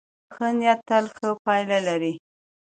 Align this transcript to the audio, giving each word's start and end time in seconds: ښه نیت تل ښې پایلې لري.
ښه 0.33 0.47
نیت 0.57 0.79
تل 0.87 1.05
ښې 1.15 1.29
پایلې 1.43 1.79
لري. 1.87 2.13